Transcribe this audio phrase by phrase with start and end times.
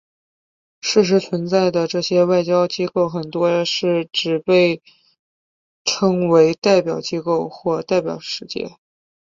[0.81, 4.81] 事实存在的这些外交机构很多是只被
[5.85, 8.77] 称为代表机构或代表使节。